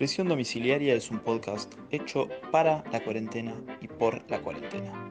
[0.00, 5.10] Prisión Domiciliaria es un podcast hecho para la cuarentena y por la cuarentena.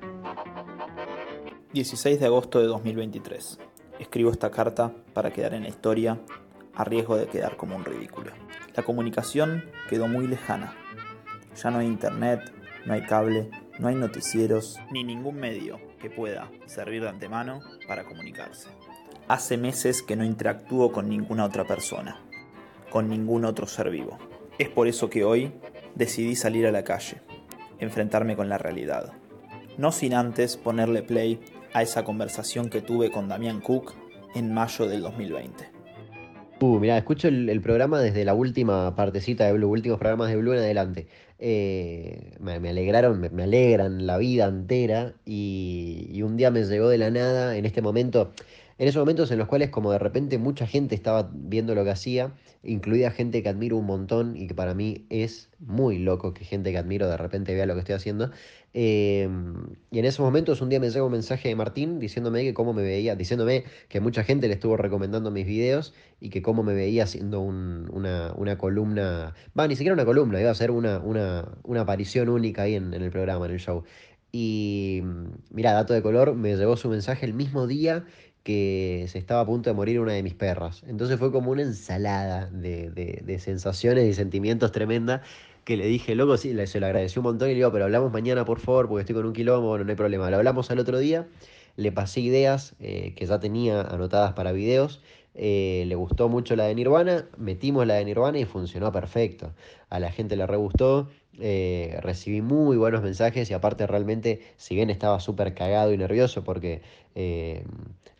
[1.74, 3.60] 16 de agosto de 2023.
[4.00, 6.20] Escribo esta carta para quedar en la historia
[6.74, 8.32] a riesgo de quedar como un ridículo.
[8.76, 10.74] La comunicación quedó muy lejana.
[11.56, 12.52] Ya no hay internet,
[12.88, 18.06] no hay cable, no hay noticieros, ni ningún medio que pueda servir de antemano para
[18.06, 18.70] comunicarse.
[19.28, 22.20] Hace meses que no interactúo con ninguna otra persona,
[22.90, 24.18] con ningún otro ser vivo.
[24.60, 25.54] Es por eso que hoy
[25.96, 27.22] decidí salir a la calle,
[27.80, 29.14] enfrentarme con la realidad.
[29.78, 31.40] No sin antes ponerle play
[31.74, 33.94] a esa conversación que tuve con Damián Cook
[34.36, 35.80] en mayo del 2020.
[36.60, 40.60] Uh, escucho el, programa desde la última partecita de Blue, últimos programas de Blue en
[40.60, 41.08] adelante.
[41.40, 46.98] Eh, me, alegraron, me, alegran la vida entera y, y, un día me llegó de
[46.98, 48.34] la nada, en este momento,
[48.80, 51.92] en esos momentos en los cuales como de repente mucha gente estaba viendo lo que
[51.92, 52.32] hacía,
[52.64, 56.72] incluida gente que admiro un montón y que para mí es muy loco que gente
[56.72, 58.32] que admiro de repente vea lo que estoy haciendo.
[58.74, 59.54] Em,
[59.92, 62.72] y en esos momentos un día me llegó un mensaje de Martín diciéndome que cómo
[62.72, 66.74] me veía, diciéndome que mucha gente le estuvo recomendando mis videos y que cómo me
[66.74, 71.02] veía haciendo una, columna, va, ni siquiera una columna, iba a ser una,
[71.78, 73.84] aparición única ahí en, en el programa, en el show.
[74.32, 75.02] Y
[75.50, 78.06] mira, dato de color, me llegó su mensaje el mismo día
[78.44, 80.84] que se estaba a punto de morir una de mis perras.
[80.88, 85.22] Entonces fue como una ensalada de, sensaciones y sentimientos tremenda
[85.66, 88.12] que le dije, loco, sí, se lo agradeció un montón y le digo, pero hablamos
[88.12, 90.30] mañana por favor, porque estoy con un quilombo, bueno, no hay problema.
[90.30, 91.28] Lo hablamos al otro día,
[91.76, 95.02] le pasé ideas eh, que ya tenía anotadas para videos,
[95.36, 99.54] eh, le gustó mucho la de Nirvana, metimos la de Nirvana y funcionó perfecto.
[99.90, 104.76] A la gente le re gustó, eh, recibí muy buenos mensajes y aparte realmente, si
[104.76, 106.82] bien estaba súper cagado y nervioso porque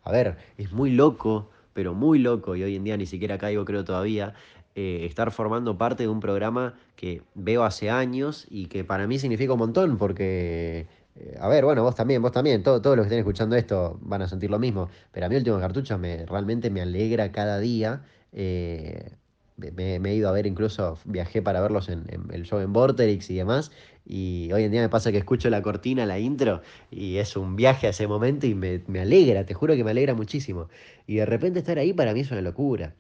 [0.10, 3.64] a ver, es muy loco, pero muy loco, y hoy en día ni siquiera caigo
[3.66, 4.34] creo todavía,
[4.76, 9.20] eh, estar formando parte de un programa que veo hace años y que para mí
[9.20, 13.02] significa un montón, porque, eh, a ver, bueno, vos también, vos también, todos los que
[13.04, 16.70] estén escuchando esto van a sentir lo mismo, pero a mí Último Cartucho me, realmente
[16.70, 18.04] me alegra cada día.
[18.32, 19.12] Eh,
[19.60, 23.36] me, he ido a ver incluso, viajé para verlos en, el show en Vorterix y
[23.36, 23.72] demás,
[24.10, 27.56] y hoy en día me pasa que escucho la cortina, la intro, y es un
[27.56, 30.68] viaje a ese momento y me, alegra, te juro que me alegra muchísimo.
[31.06, 32.96] Y de repente estar ahí para mí es una locura.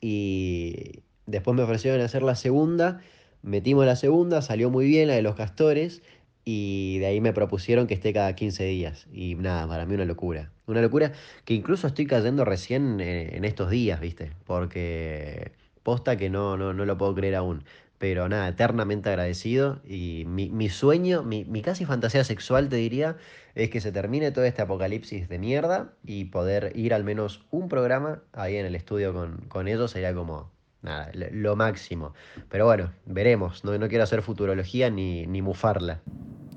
[0.00, 3.00] Y después me ofrecieron hacer la segunda,
[3.42, 6.02] metimos la segunda, salió muy bien la de los castores,
[6.44, 9.06] y de ahí me propusieron que esté cada 15 días.
[9.12, 10.50] Y nada, para mí una locura.
[10.66, 11.12] Una locura
[11.44, 14.32] que incluso estoy cayendo recién en, en estos días, ¿viste?
[14.44, 17.64] Porque posta que no, no, no lo puedo creer aún.
[18.02, 19.78] Pero nada, eternamente agradecido.
[19.86, 23.16] Y mi, sueño, mi, casi fantasía sexual, te diría,
[23.54, 27.68] es que se termine todo este apocalipsis de mierda y poder ir al menos un
[27.68, 29.14] programa ahí en el estudio
[29.48, 30.50] con, ellos sería como,
[30.82, 32.12] nada, lo, máximo.
[32.48, 33.62] Pero bueno, veremos.
[33.62, 36.00] No, no quiero hacer futurología ni, ni mufarla.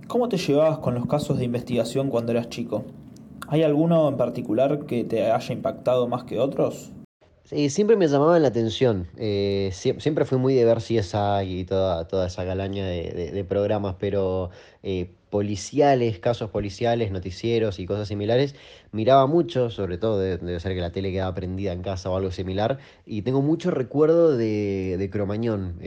[0.07, 2.85] ¿Cómo te llevabas con los casos de investigación cuando eras chico?
[3.49, 6.94] ¿Hay alguno en particular que te haya impactado más que otros?
[7.45, 9.07] Sí, siempre me llamaban la atención.
[9.17, 14.49] Eh, siempre fui muy de ver CSI y toda, toda esa galaña de, programas, pero
[14.81, 18.55] eh, policiales, casos policiales, noticieros y cosas similares,
[18.91, 22.31] miraba mucho, sobre todo debe ser que la tele quedaba prendida en casa o algo
[22.31, 25.77] similar, y tengo mucho recuerdo de, de Cromañón.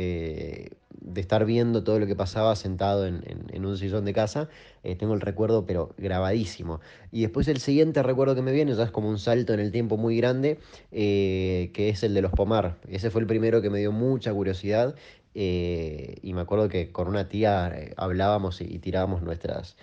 [1.01, 4.49] De estar viendo todo lo que pasaba sentado en, un sillón de casa,
[4.83, 6.81] eh, tengo el recuerdo pero grabadísimo.
[7.13, 9.71] Y después el siguiente recuerdo que me viene, ya es como un salto en el
[9.73, 10.59] tiempo muy grande,
[10.91, 12.79] eh, que es el de los Pomar.
[12.89, 14.95] Ese fue el primero que me dio mucha curiosidad
[15.35, 19.77] eh, y me acuerdo que con una tía hablábamos y, tirábamos nuestras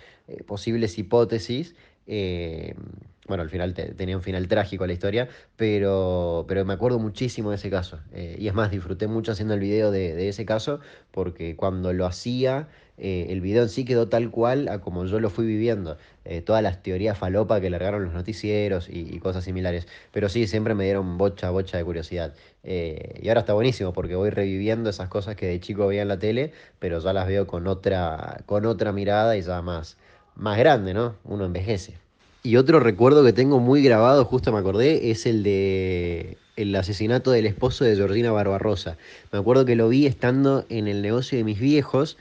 [0.46, 1.74] posibles hipótesis
[3.26, 7.56] bueno, al final tenía un final trágico la historia, pero, pero me acuerdo muchísimo de
[7.56, 7.98] ese caso.
[8.12, 12.06] Eh, y es más, disfruté mucho haciendo el video de, ese caso, porque cuando lo
[12.06, 15.98] hacía, eh, el video en sí quedó tal cual a como yo lo fui viviendo.
[16.24, 19.88] Eh, todas las teorías falopa que largaron los noticieros y, cosas similares.
[20.12, 22.34] Pero sí, siempre me dieron bocha, bocha de curiosidad.
[22.62, 26.18] y ahora está buenísimo, porque voy reviviendo esas cosas que de chico veía en la
[26.18, 29.96] tele, pero ya las veo con otra, con otra mirada y ya más,
[30.36, 31.16] más grande, ¿no?
[31.24, 32.05] Uno envejece.
[32.46, 37.32] Y otro recuerdo que tengo muy grabado, justo me acordé, es el de el asesinato
[37.32, 38.96] del esposo de Georgina Barbarosa.
[39.32, 42.16] Me acuerdo que lo vi estando en el negocio de mis viejos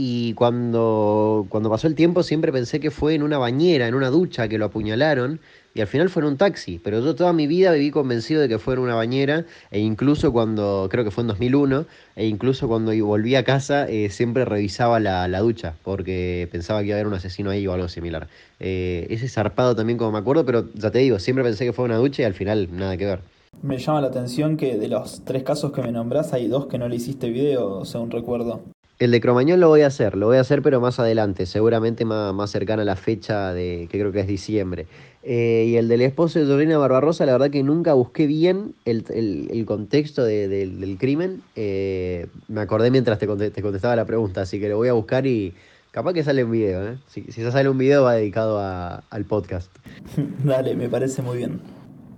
[0.00, 4.10] y cuando, cuando pasó el tiempo siempre pensé que fue en una bañera, en una
[4.10, 5.40] ducha que lo apuñalaron
[5.74, 8.48] y al final fue en un taxi, pero yo toda mi vida viví convencido de
[8.48, 11.84] que fue en una bañera e incluso cuando, creo que fue en 2001,
[12.14, 16.94] e incluso cuando volví a casa eh, siempre revisaba la, ducha porque pensaba que iba
[16.94, 18.28] a haber un asesino ahí o algo similar.
[18.60, 21.84] Eh, ese zarpado también como me acuerdo, pero ya te digo, siempre pensé que fue
[21.84, 23.20] una ducha y al final nada que ver.
[23.62, 26.78] Me llama la atención que de los tres casos que me nombrás hay dos que
[26.78, 28.62] no le hiciste video, según recuerdo.
[28.98, 32.04] El de Cromañón lo voy a hacer, lo voy a hacer pero más adelante, seguramente
[32.04, 34.86] más, más cercana a la fecha de que creo que es diciembre.
[35.22, 39.64] Eh, y el del esposo de Dorina Barbarosa, la verdad que nunca busqué bien el,
[39.66, 41.42] contexto del crimen.
[41.54, 45.54] Eh, me acordé mientras te, contestaba la pregunta, así que lo voy a buscar y
[45.92, 46.84] capaz que sale un video.
[46.84, 46.98] ¿eh?
[47.06, 49.70] Si, si sale un video va dedicado al podcast.
[50.44, 51.60] Dale, me parece muy bien.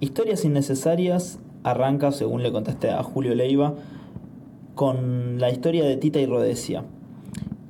[0.00, 3.74] Historias innecesarias arranca, según le contaste a Julio Leiva,
[4.75, 6.84] con la historia de Tita y Rodesia.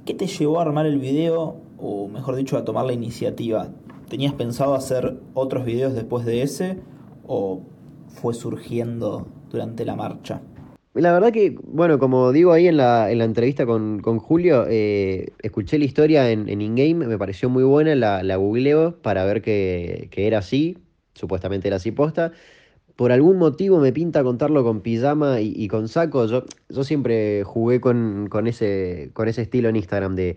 [0.05, 3.69] ¿Qué te llevó a armar el video, o mejor dicho, a tomar la iniciativa?
[4.09, 6.79] ¿Tenías pensado hacer otros videos después de ese
[7.27, 7.63] o
[8.09, 10.41] fue surgiendo durante la marcha?
[10.95, 15.33] La verdad que, bueno, como digo ahí en la, en la entrevista con, Julio, eh,
[15.41, 19.41] escuché la historia en, en InGame, me pareció muy buena, la, la googleo para ver
[19.41, 20.79] que, que era así,
[21.15, 22.33] supuestamente era así posta
[23.01, 26.27] por algún motivo me pinta contarlo con pijama y, con saco.
[26.27, 26.45] Yo,
[26.85, 30.37] siempre jugué con, ese, con ese estilo en Instagram de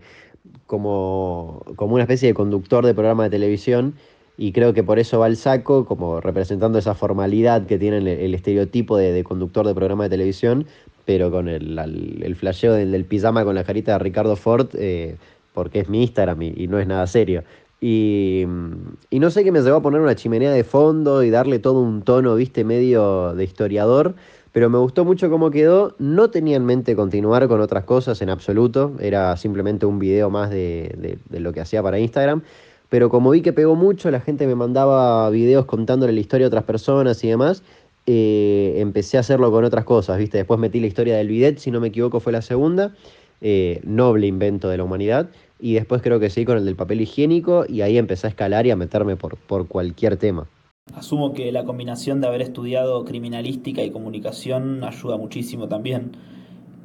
[0.66, 3.96] como, una especie de conductor de programa de televisión
[4.38, 8.34] y creo que por eso va el saco, como representando esa formalidad que tiene el,
[8.34, 10.64] estereotipo de, conductor de programa de televisión,
[11.04, 15.16] pero con el, el, flasheo del, del, pijama con la carita de Ricardo Ford, eh,
[15.52, 17.44] porque es mi Instagram y, no es nada serio.
[17.80, 21.80] Y, no sé qué me llevó a poner una chimenea de fondo y darle todo
[21.80, 24.14] un tono, viste, medio de historiador,
[24.52, 25.94] pero me gustó mucho cómo quedó.
[25.98, 30.50] No tenía en mente continuar con otras cosas en absoluto, era simplemente un video más
[30.50, 32.42] de, lo que hacía para Instagram.
[32.88, 36.48] Pero como vi que pegó mucho, la gente me mandaba videos contándole la historia a
[36.48, 37.62] otras personas y demás.
[38.06, 40.38] Eh, empecé a hacerlo con otras cosas, ¿viste?
[40.38, 42.94] Después metí la historia del bidet, si no me equivoco, fue la segunda.
[43.40, 45.28] Eh, noble invento de la humanidad
[45.64, 48.66] y después creo que sí con el del papel higiénico y ahí empecé a escalar
[48.66, 50.46] y a meterme por, por cualquier tema.
[50.94, 56.18] Asumo que la combinación de haber estudiado criminalística y comunicación ayuda muchísimo también.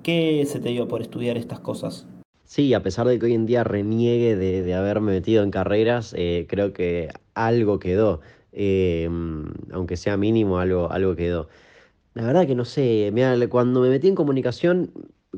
[0.02, 2.08] ¿Qué se te dio por estudiar estas cosas?
[2.46, 6.46] Sí, a pesar de que hoy en día reniegue de, haberme metido en carreras, eh,
[6.48, 8.22] creo que algo quedó.
[8.54, 9.10] Eh,
[9.74, 11.50] aunque sea mínimo, algo, algo quedó.
[12.14, 13.14] La verdad que no sé,
[13.50, 14.92] cuando me metí en comunicación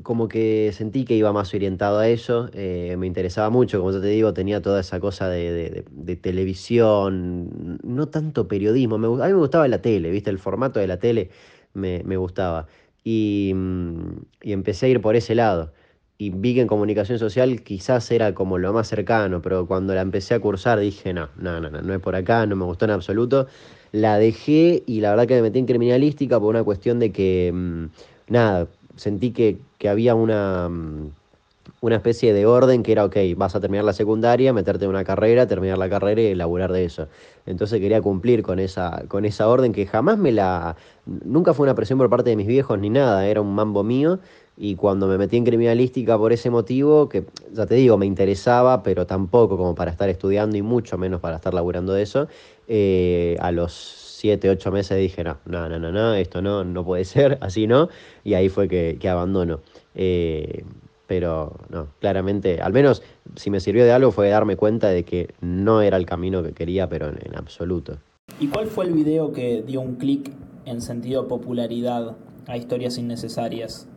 [0.04, 4.08] como que sentí que iba más orientado a eso, eh, me interesaba mucho, como te
[4.08, 5.84] digo, tenía toda esa cosa de,
[6.22, 10.30] televisión, no tanto periodismo, me, a mí me gustaba la tele, ¿viste?
[10.30, 11.30] El formato de la tele
[11.74, 12.68] me, gustaba.
[13.04, 14.12] Y, mm,
[14.44, 15.74] y, empecé a ir por ese lado.
[16.18, 20.02] Y vi que en comunicación social quizás era como lo más cercano, pero cuando la
[20.02, 22.86] empecé a cursar dije, no, no, no, no, no es por acá, no me gustó
[22.86, 23.48] en absoluto.
[23.92, 27.52] La dejé y la verdad que me metí en criminalística por una cuestión de que,
[27.54, 27.86] mm,
[28.30, 29.58] nada, sentí que,
[29.88, 31.12] había una, mm,
[31.82, 35.04] una especie de orden que era, ok, vas a terminar la secundaria, meterte en una
[35.04, 37.08] carrera, terminar la carrera y elaborar de eso.
[37.46, 40.76] Entonces quería cumplir con esa, con esa orden que jamás me la...
[41.06, 44.20] Nunca fue una presión por parte de mis viejos ni nada, era un mambo mío.
[44.58, 48.84] Y cuando me metí en criminalística por ese motivo, que ya te digo, me interesaba,
[48.84, 52.28] pero tampoco como para estar estudiando y mucho menos para estar laburando de eso,
[52.68, 53.72] eh, a los
[54.22, 57.66] siete, ocho meses dije, no, no, no, no, no, esto no, no puede ser, así
[57.66, 57.90] no,
[58.24, 59.62] y ahí fue que, que abandono.
[59.96, 60.64] Eh,
[61.08, 63.02] pero no, claramente, al menos
[63.36, 66.54] si me sirvió de algo fue darme cuenta de que no era el camino que
[66.54, 67.98] quería, pero en, absoluto.
[68.40, 70.32] ¿Y cuál fue el video que dio un clic
[70.66, 72.16] en sentido popularidad
[72.48, 73.90] a historias innecesarias?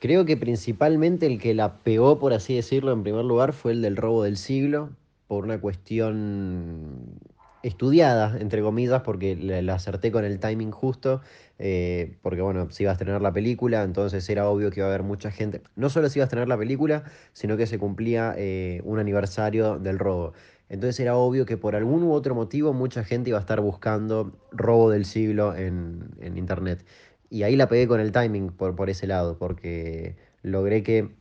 [0.00, 3.82] Creo que principalmente el que la pegó, por así decirlo, en primer lugar fue el
[3.82, 4.90] del robo del siglo,
[5.26, 7.20] por una cuestión
[7.62, 11.20] estudiada, entre comillas, porque la, acerté con el timing justo,
[11.58, 14.90] eh, porque bueno, si ibas a estrenar la película, entonces era obvio que iba a
[14.90, 18.34] haber mucha gente, no solo si iba a estrenar la película, sino que se cumplía
[18.36, 20.32] eh, un aniversario del robo.
[20.68, 24.38] Entonces era obvio que por algún u otro motivo mucha gente iba a estar buscando
[24.52, 26.84] robo del siglo en, en internet.
[27.30, 31.16] Y ahí la pegué con el timing por, por ese lado, porque logré que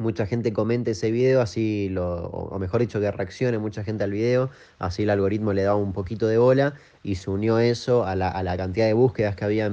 [0.00, 4.10] mucha gente comente ese video, así lo, o mejor dicho que reaccione mucha gente al
[4.10, 8.16] video, así el algoritmo le daba un poquito de bola y se unió eso a
[8.16, 9.70] la, cantidad de búsquedas que había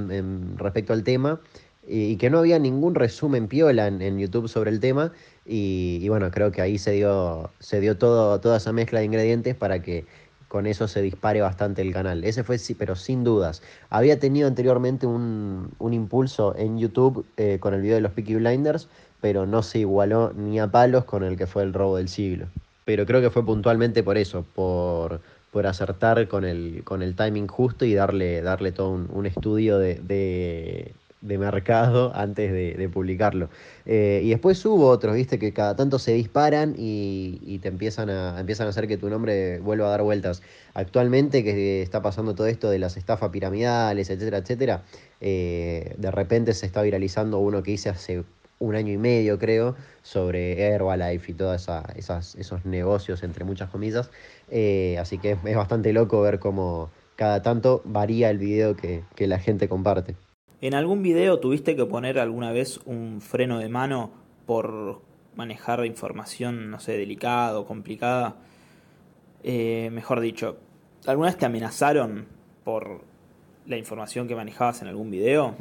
[0.56, 1.40] respecto al tema
[1.86, 5.12] y, que no había ningún resumen piola en, YouTube sobre el tema
[5.44, 9.54] y, bueno, creo que ahí se dio, se dio todo, toda esa mezcla de ingredientes
[9.54, 10.04] para que
[10.48, 12.24] con eso se dispare bastante el canal.
[12.24, 13.62] Ese fue, sí, pero sin dudas.
[13.90, 18.88] Había tenido anteriormente un, impulso en YouTube eh, con el video de los Peaky Blinders,
[19.20, 22.46] pero no se igualó ni a palos con el que fue el robo del siglo.
[22.84, 25.20] Pero creo que fue puntualmente por eso, por,
[25.52, 30.00] por acertar con el, con el timing justo y darle, darle todo un, estudio de,
[31.20, 33.48] de mercado antes de, publicarlo.
[33.86, 38.38] Eh, y después hubo otros, viste, que cada tanto se disparan y, te empiezan a,
[38.38, 40.42] empiezan a hacer que tu nombre vuelva a dar vueltas.
[40.74, 44.82] Actualmente que está pasando todo esto de las estafas piramidales, etcétera, etcétera,
[45.20, 48.22] eh, de repente se está viralizando uno que hice hace
[48.58, 51.68] un año y medio, creo, sobre Herbalife y todos
[52.36, 54.10] esos negocios, entre muchas comillas.
[54.50, 59.38] Eh, así que es, bastante loco ver cómo cada tanto varía el video que, la
[59.38, 60.16] gente comparte.
[60.60, 64.10] ¿En algún video tuviste que poner alguna vez un freno de mano
[64.46, 65.02] por
[65.36, 68.36] manejar información, no sé, delicada o complicada?
[69.44, 70.58] Eh, mejor dicho,
[71.06, 72.26] ¿alguna vez te amenazaron
[72.64, 73.02] por
[73.66, 75.54] la información que manejabas en algún video?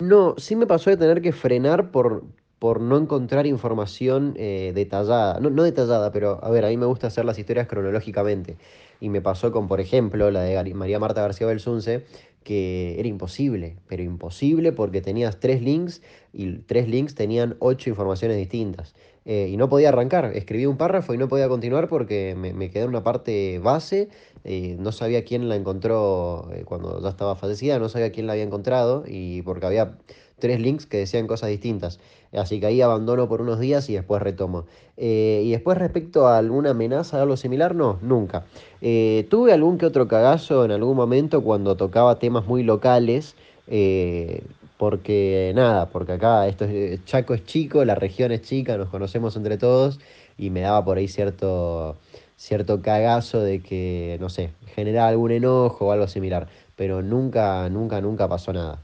[0.00, 2.24] No, sí me pasó de tener que frenar por,
[2.58, 5.38] por no encontrar información eh, detallada.
[5.40, 8.58] No, no, detallada, pero a ver, a mí me gusta hacer las historias cronológicamente.
[9.00, 12.04] Y me pasó con, por ejemplo, la de María Marta García Belsunce,
[12.42, 18.36] que era imposible, pero imposible porque tenías tres links y tres links tenían ocho informaciones
[18.36, 18.94] distintas.
[19.26, 22.82] Eh, y no podía arrancar, escribí un párrafo y no podía continuar porque me, quedé
[22.82, 24.10] en una parte base,
[24.44, 28.44] eh, no sabía quién la encontró cuando ya estaba fallecida, no sabía quién la había
[28.44, 29.96] encontrado y porque había
[30.38, 32.00] tres links que decían cosas distintas.
[32.32, 34.66] Así que ahí abandono por unos días y después retomo.
[34.96, 38.44] Eh, y después respecto a alguna amenaza o algo similar, no, nunca.
[38.80, 43.36] Eh, tuve algún que otro cagazo en algún momento cuando tocaba temas muy locales.
[43.68, 44.42] Eh,
[44.76, 49.36] porque nada, porque acá esto es, Chaco es chico, la región es chica, nos conocemos
[49.36, 50.00] entre todos
[50.38, 51.96] y me daba por ahí cierto,
[52.36, 58.00] cierto cagazo de que, no sé, generaba algún enojo o algo similar, pero nunca, nunca,
[58.00, 58.78] nunca pasó nada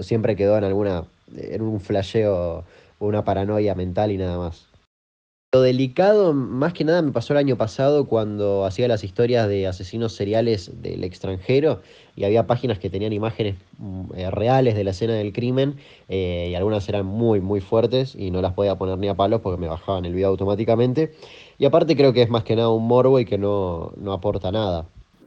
[0.00, 1.04] siempre quedó en alguna,
[1.36, 2.64] en un flasheo
[2.98, 4.66] o una paranoia mental y nada más.
[5.54, 9.68] Lo delicado, más que nada, me pasó el año pasado cuando hacía las historias de
[9.68, 11.80] asesinos seriales del extranjero
[12.16, 15.76] y había páginas que tenían imágenes mm, eh, reales de la escena del crimen
[16.08, 19.42] eh, y algunas eran muy, muy fuertes y no las podía poner ni a palos
[19.42, 21.14] porque me bajaban el video automáticamente.
[21.56, 24.50] Y aparte creo que es más que nada un morbo y que no, no aporta
[24.50, 24.86] nada.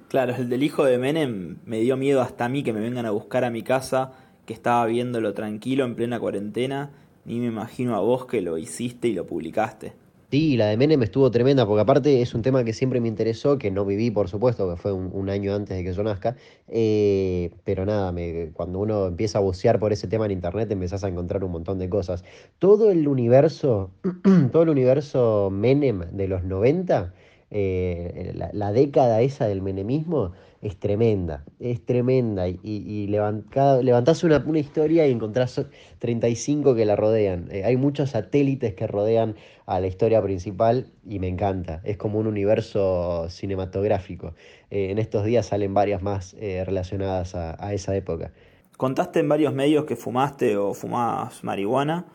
[0.09, 3.05] Claro, el del hijo de Menem me dio miedo hasta a mí que me vengan
[3.05, 4.11] a buscar a mi casa
[4.45, 6.91] que estaba viéndolo tranquilo en plena cuarentena,
[7.23, 9.93] ni me imagino a vos que lo hiciste y lo publicaste.
[10.29, 13.57] Sí, la de Menem estuvo tremenda, porque aparte es un tema que siempre me interesó,
[13.57, 16.35] que no viví, por supuesto, que fue un, año antes de que yo nazca,
[16.67, 21.05] eh, pero nada, me, cuando uno empieza a bucear por ese tema en internet, empezás
[21.05, 22.25] a encontrar un montón de cosas.
[22.59, 23.91] Todo el universo,
[24.51, 27.13] todo el universo Menem de los 90,
[27.49, 32.47] eh, la, la década esa del menemismo, es tremenda, es tremenda.
[32.49, 35.63] Y, y levantás una, una, historia y encontrás
[35.99, 37.47] 35 que la rodean.
[37.51, 39.35] Eh, hay muchos satélites que rodean
[39.65, 41.81] a la historia principal y me encanta.
[41.83, 44.33] Es como un universo cinematográfico.
[44.69, 48.31] Eh, en estos días salen varias más relacionadas a, a esa época.
[48.75, 52.05] Contaste en varios medios que fumaste o fumabas marihuana.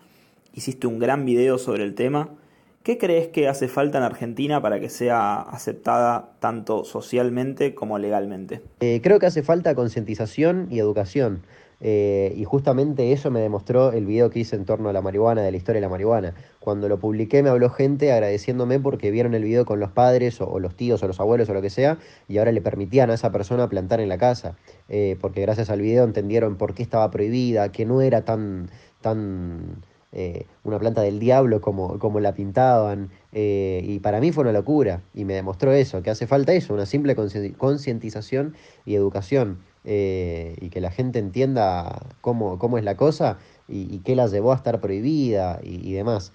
[0.53, 2.37] Hiciste un gran video sobre el tema.
[2.83, 8.61] ¿Qué crees que hace falta en Argentina para que sea aceptada tanto socialmente como legalmente?
[8.81, 11.43] Eh, creo que hace falta concientización y educación.
[11.85, 15.43] Eh, y justamente eso me demostró el video que hice en torno a la marihuana,
[15.43, 16.35] de la historia de la marihuana.
[16.59, 20.59] Cuando lo publiqué me habló gente agradeciéndome porque vieron el video con los padres o,
[20.59, 21.99] los tíos o los abuelos o lo que sea
[22.29, 24.57] y ahora le permitían a esa persona plantar en la casa.
[24.89, 28.71] Eh, porque gracias al video entendieron por qué estaba prohibida, que no era tan,
[29.01, 33.11] tan eh, una planta del diablo como, como la pintaban.
[33.33, 36.75] Eh, y para mí fue una locura y me demostró eso, que hace falta eso,
[36.75, 37.17] una simple
[37.57, 38.55] concientización
[38.85, 39.59] y educación.
[39.85, 44.53] Eh, y que la gente entienda cómo, cómo es la cosa y, qué la llevó
[44.53, 46.33] a estar prohibida y, demás.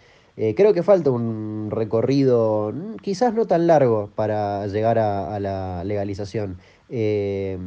[0.55, 6.57] Creo que falta un recorrido mm, quizás no tan largo para llegar a la legalización.
[6.89, 7.57] Eh,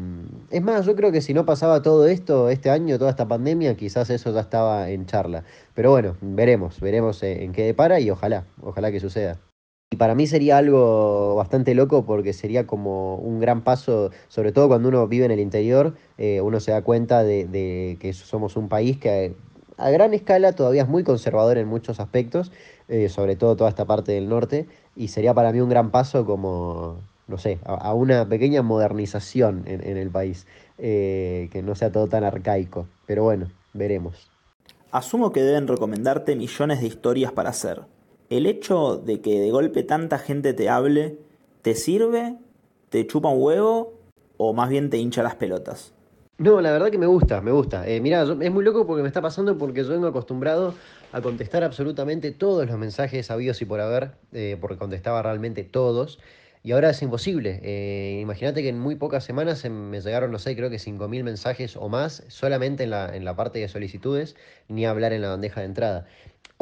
[0.51, 3.77] es más, yo creo que si no pasaba todo esto este año, toda esta pandemia,
[3.77, 5.45] quizás eso ya estaba en charla.
[5.75, 9.39] Pero bueno, veremos, veremos eh, en qué depara y ojalá, ojalá que suceda.
[9.93, 14.69] Y para mí sería algo bastante loco porque sería como un gran paso, sobre todo
[14.69, 18.69] cuando uno vive en el interior, eh, uno se da cuenta de, que somos un
[18.69, 19.35] país que
[19.81, 22.53] a gran escala todavía es muy conservador en muchos aspectos,
[23.09, 26.99] sobre todo toda esta parte del norte, y sería para mí un gran paso como,
[27.31, 30.47] no sé, a, una pequeña modernización en, el país,
[30.79, 32.87] eh, que no sea todo tan arcaico.
[33.07, 34.31] Pero bueno, veremos.
[34.91, 37.83] Asumo que deben recomendarte millones de historias para hacer.
[38.29, 41.19] ¿El hecho de que de golpe tanta gente te hable,
[41.63, 42.37] te sirve,
[42.89, 43.95] te chupa un huevo
[44.37, 45.95] o más bien te hincha las pelotas?
[46.41, 47.87] No, la verdad que me gusta, me gusta.
[47.87, 50.79] Eh, mira, es muy loco porque me está pasando porque yo vengo acostumbrado
[51.13, 56.19] a contestar absolutamente todos los mensajes habidos y por haber, eh, porque contestaba realmente todos.
[56.63, 57.61] Y ahora es imposible.
[57.63, 61.77] Eh, imagínate que en muy pocas semanas me llegaron, no sé, creo que 5.000 mensajes
[61.77, 64.35] o más solamente en la, en la parte de solicitudes,
[64.69, 66.07] ni hablar en la bandeja de entrada.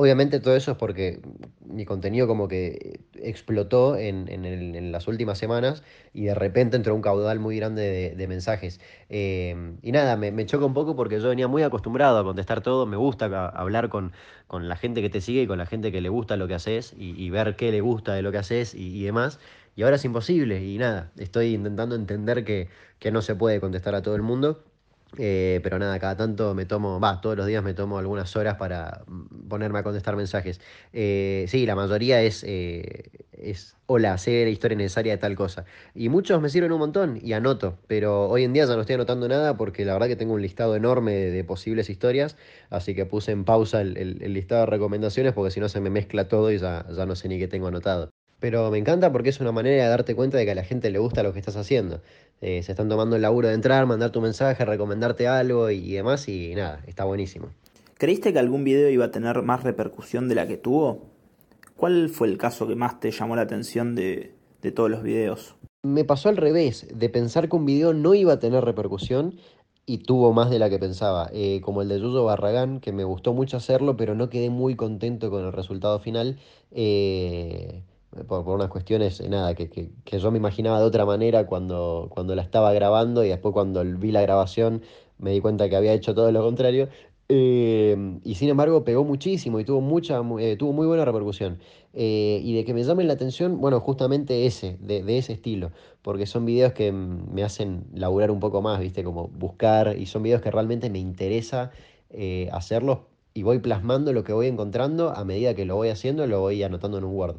[0.00, 1.20] Obviamente todo eso es porque
[1.66, 5.82] mi contenido como que explotó en, en, las últimas semanas
[6.14, 8.80] y de repente entró un caudal muy grande de, mensajes.
[9.08, 12.60] Eh, y nada, me, me, choca un poco porque yo venía muy acostumbrado a contestar
[12.60, 14.12] todo, me gusta hablar con,
[14.46, 16.54] con, la gente que te sigue y con la gente que le gusta lo que
[16.54, 19.40] haces y, ver qué le gusta de lo que haces y, demás.
[19.74, 22.68] Y ahora es imposible y nada, estoy intentando entender que,
[23.00, 24.62] que no se puede contestar a todo el mundo.
[25.16, 28.56] Eh, pero nada, cada tanto me tomo, va, todos los días me tomo algunas horas
[28.56, 30.60] para mm, ponerme a contestar mensajes.
[30.92, 35.64] Eh, sí, la mayoría es, eh, es, hola, sé la historia necesaria de tal cosa.
[35.94, 38.94] Y muchos me sirven un montón y anoto, pero hoy en día ya no estoy
[38.94, 42.36] anotando nada porque la verdad que tengo un listado enorme de, posibles historias,
[42.70, 46.28] así que puse en pausa el, listado de recomendaciones porque si no se me mezcla
[46.28, 48.10] todo y ya, ya no sé ni qué tengo anotado.
[48.40, 50.90] Pero me encanta porque es una manera de darte cuenta de que a la gente
[50.90, 52.00] le gusta lo que estás haciendo.
[52.40, 56.28] Eh, se están tomando el laburo de entrar, mandar tu mensaje, recomendarte algo y, demás,
[56.28, 57.48] y nada, está buenísimo.
[57.96, 61.02] ¿Creíste que algún video iba a tener más repercusión de la que tuvo?
[61.76, 64.34] ¿Cuál fue el caso que más te llamó la atención de,
[64.74, 65.56] todos los videos?
[65.82, 69.36] Me pasó al revés, de pensar que un video no iba a tener repercusión
[69.84, 73.04] y tuvo más de la que pensaba, eh, como el de Yuyo Barragán, que me
[73.04, 76.38] gustó mucho hacerlo, pero no quedé muy contento con el resultado final.
[76.70, 77.82] Eh,
[78.26, 82.08] por, unas cuestiones, eh, nada, que, que, que, yo me imaginaba de otra manera cuando,
[82.10, 84.82] cuando la estaba grabando y después cuando vi la grabación
[85.18, 86.88] me di cuenta que había hecho todo lo contrario.
[87.30, 91.58] Eh, y sin embargo pegó muchísimo y tuvo, mucha, eh, tuvo muy buena repercusión.
[91.92, 95.72] y de que me llamen la atención, bueno, justamente ese, de, de, ese estilo,
[96.02, 99.04] porque son videos que me hacen laburar un poco más, ¿viste?
[99.04, 101.70] Como buscar, y son videos que realmente me interesa
[102.52, 103.00] hacerlos
[103.38, 106.60] y voy plasmando lo que voy encontrando a medida que lo voy haciendo, lo voy
[106.64, 107.36] anotando en un Word.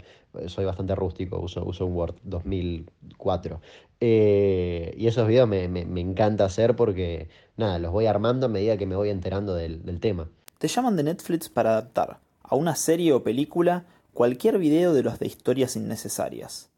[0.48, 3.62] Soy bastante rústico, uso, uso un Word 2004.
[4.00, 5.66] Eh, y esos videos me,
[6.02, 10.00] encanta hacer porque, nada, los voy armando a medida que me voy enterando del, del
[10.00, 10.30] tema.
[10.60, 15.20] Te llaman de Netflix para adaptar a una serie o película cualquier video de los
[15.20, 16.70] de historias innecesarias.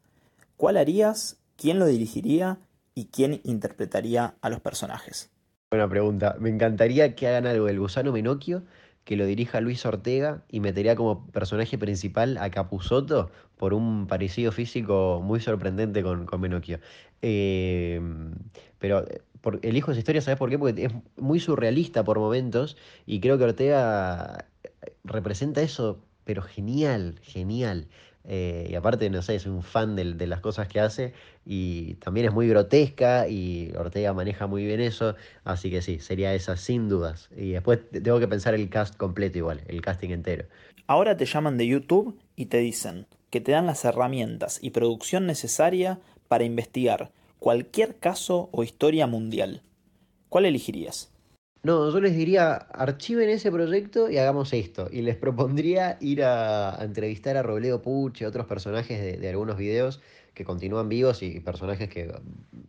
[0.56, 1.38] ¿Cuál harías?
[1.56, 2.58] ¿Quién lo dirigiría?
[2.94, 5.30] ¿Y quién interpretaría a los personajes?
[5.70, 6.36] Buena pregunta.
[6.38, 8.62] Me encantaría que hagan algo del gusano Menocchio
[9.04, 14.52] que lo dirija Luis Ortega y metería como personaje principal a Capusoto por un parecido
[14.52, 16.78] físico muy sorprendente con, con Menocchio.
[17.20, 18.34] Em,
[18.78, 20.58] pero eh, por, elijo esa historia, ¿sabes por qué?
[20.58, 22.76] Porque es muy surrealista por momentos
[23.06, 24.46] y creo que Ortega
[25.04, 27.88] representa eso, pero genial, genial.
[28.24, 31.12] Eh, y aparte, no sé, soy un fan de, de, las cosas que hace
[31.44, 36.32] y también es muy grotesca y Ortega maneja muy bien eso, así que sí, sería
[36.34, 37.28] esa sin dudas.
[37.36, 40.46] Y después tengo que pensar el cast completo igual, el casting entero.
[40.86, 45.26] Ahora te llaman de YouTube y te dicen que te dan las herramientas y producción
[45.26, 49.62] necesaria para investigar cualquier caso o historia mundial.
[50.28, 51.11] ¿Cuál elegirías?
[51.64, 54.88] No, yo les diría, archiven ese proyecto y hagamos esto.
[54.90, 60.00] Y les propondría ir a, entrevistar a Robledo Puche, otros personajes de, algunos videos
[60.34, 62.12] que continúan vivos y personajes que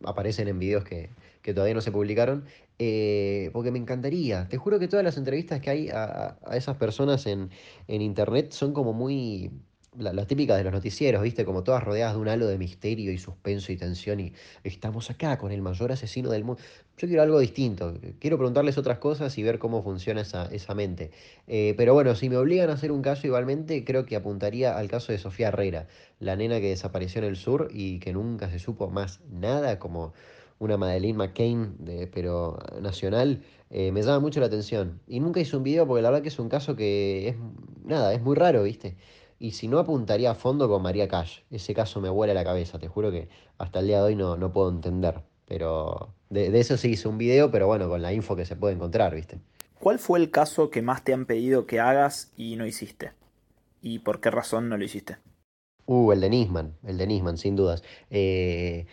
[0.03, 1.09] aparecen en videos que,
[1.53, 2.45] todavía no se publicaron.
[2.77, 4.47] Eh, porque me encantaría.
[4.47, 7.49] Te juro que todas las entrevistas que hay a, esas personas en,
[7.87, 9.51] en internet son como muy
[9.97, 11.45] las típicas de los noticieros, ¿viste?
[11.45, 15.37] Como todas rodeadas de un halo de misterio y suspenso y tensión y estamos acá
[15.37, 16.61] con el mayor asesino del mundo.
[16.97, 21.11] Yo quiero algo distinto, quiero preguntarles otras cosas y ver cómo funciona esa, esa mente.
[21.47, 24.87] Eh, pero bueno, si me obligan a hacer un caso igualmente, creo que apuntaría al
[24.89, 25.87] caso de Sofía Herrera,
[26.19, 30.13] la nena que desapareció en el sur y que nunca se supo más nada, como
[30.59, 31.75] una Madeleine McCain,
[32.13, 35.01] pero nacional, eh, me llama mucho la atención.
[35.07, 37.35] Y nunca hice un video porque la verdad que es un caso que es,
[37.83, 38.95] nada, es muy raro, ¿viste?
[39.43, 41.39] Y si no, apuntaría a fondo con María Cash.
[41.51, 43.27] Ese caso me vuela la cabeza, te juro que
[43.57, 45.19] hasta el día de hoy no, no puedo entender.
[45.45, 48.75] Pero de, eso sí hice un video, pero bueno, con la info que se puede
[48.75, 49.41] encontrar, ¿viste?
[49.81, 53.11] ¿Cuál fue el caso que más te han pedido que hagas y no hiciste?
[53.81, 55.17] ¿Y por qué razón no lo hiciste?
[55.87, 57.83] Uh, el de Nisman, el de Nisman, sin dudas.
[58.11, 58.85] Eh,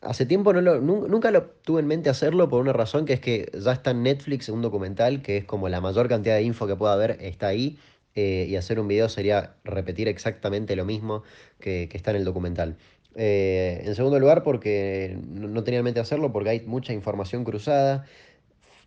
[0.00, 3.20] hace tiempo no lo, nunca lo tuve en mente hacerlo por una razón que es
[3.20, 6.66] que ya está en Netflix un documental que es como la mayor cantidad de info
[6.66, 7.78] que pueda haber está ahí
[8.20, 11.22] eh, y hacer un video sería repetir exactamente lo mismo
[11.60, 12.76] que, está en el documental.
[13.14, 18.06] Eh, en segundo lugar, porque no, tenía en mente hacerlo, porque hay mucha información cruzada,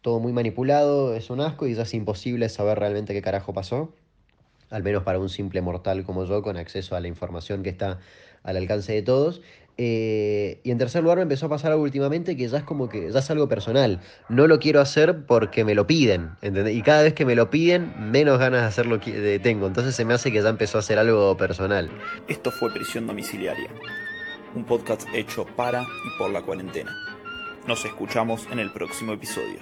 [0.02, 3.94] todo muy manipulado, es un asco y ya es imposible saber realmente qué carajo pasó,
[4.70, 8.00] al menos para un simple mortal como yo, con acceso a la información que está
[8.44, 9.42] al alcance de todos.
[9.78, 12.90] Eh, y en tercer lugar me empezó a pasar algo últimamente que ya es como
[12.90, 14.00] que ya es algo personal.
[14.30, 17.94] No lo quiero hacer porque me lo piden, Y cada vez que me lo piden,
[18.12, 19.00] menos ganas de hacerlo
[19.42, 19.68] tengo.
[19.68, 21.90] Entonces se me hace que ya empezó a ser algo personal.
[22.28, 23.70] Esto fue prisión domiciliaria.
[24.54, 26.94] un podcast hecho para y por la cuarentena.
[27.68, 29.60] Nos escuchamos en el próximo episodio.